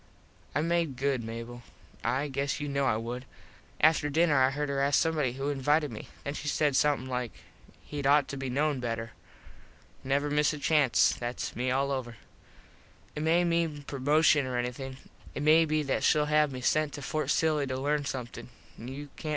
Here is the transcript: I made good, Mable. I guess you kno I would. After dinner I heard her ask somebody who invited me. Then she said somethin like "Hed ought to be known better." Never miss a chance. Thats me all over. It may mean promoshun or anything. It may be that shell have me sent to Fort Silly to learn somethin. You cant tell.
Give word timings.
I 0.55 0.61
made 0.61 0.95
good, 0.97 1.23
Mable. 1.23 1.61
I 2.03 2.27
guess 2.27 2.59
you 2.59 2.67
kno 2.67 2.85
I 2.85 2.97
would. 2.97 3.23
After 3.79 4.09
dinner 4.09 4.35
I 4.41 4.49
heard 4.49 4.67
her 4.67 4.79
ask 4.81 4.99
somebody 4.99 5.33
who 5.33 5.49
invited 5.49 5.91
me. 5.91 6.07
Then 6.23 6.33
she 6.33 6.47
said 6.47 6.75
somethin 6.75 7.05
like 7.07 7.31
"Hed 7.87 8.07
ought 8.07 8.27
to 8.29 8.35
be 8.35 8.49
known 8.49 8.79
better." 8.79 9.11
Never 10.03 10.31
miss 10.31 10.53
a 10.53 10.57
chance. 10.57 11.13
Thats 11.13 11.55
me 11.55 11.69
all 11.69 11.91
over. 11.91 12.15
It 13.15 13.21
may 13.21 13.43
mean 13.43 13.83
promoshun 13.87 14.47
or 14.47 14.57
anything. 14.57 14.97
It 15.35 15.43
may 15.43 15.65
be 15.65 15.83
that 15.83 16.03
shell 16.03 16.25
have 16.25 16.51
me 16.51 16.61
sent 16.61 16.93
to 16.93 17.03
Fort 17.03 17.29
Silly 17.29 17.67
to 17.67 17.79
learn 17.79 18.03
somethin. 18.03 18.49
You 18.79 19.09
cant 19.15 19.17
tell. 19.17 19.29